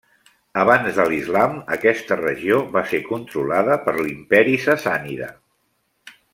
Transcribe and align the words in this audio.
Abans 0.61 0.95
de 0.99 1.03
l'Islam 1.11 1.53
aquesta 1.75 2.17
regió 2.23 2.57
va 2.77 2.83
ser 2.93 3.03
controlada 3.11 3.79
per 3.85 3.95
l'Imperi 4.01 4.59
Sassànida. 4.67 5.33